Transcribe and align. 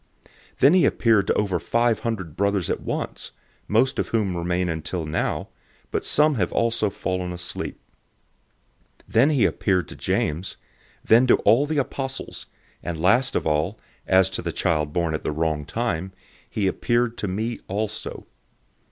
015:006 0.55 0.59
Then 0.61 0.73
he 0.73 0.85
appeared 0.85 1.27
to 1.27 1.33
over 1.35 1.59
five 1.59 1.99
hundred 1.99 2.35
brothers 2.35 2.71
at 2.71 2.81
once, 2.81 3.33
most 3.67 3.99
of 3.99 4.07
whom 4.07 4.35
remain 4.35 4.67
until 4.67 5.05
now, 5.05 5.49
but 5.91 6.03
some 6.03 6.33
have 6.33 6.51
also 6.51 6.89
fallen 6.89 7.31
asleep. 7.31 7.79
015:007 9.01 9.03
Then 9.09 9.29
he 9.29 9.45
appeared 9.45 9.87
to 9.89 9.95
James, 9.95 10.57
then 11.05 11.27
to 11.27 11.35
all 11.45 11.67
the 11.67 11.77
apostles, 11.77 12.47
015:008 12.83 12.89
and 12.89 12.99
last 12.99 13.35
of 13.35 13.45
all, 13.45 13.79
as 14.07 14.31
to 14.31 14.41
the 14.41 14.51
child 14.51 14.91
born 14.91 15.13
at 15.13 15.23
the 15.23 15.31
wrong 15.31 15.65
time, 15.67 16.13
he 16.49 16.65
appeared 16.65 17.15
to 17.19 17.27
me 17.27 17.59
also. 17.67 18.25